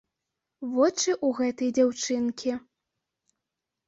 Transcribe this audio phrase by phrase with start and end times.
[0.77, 2.55] Вочы ў гэтай дзяўчынкі.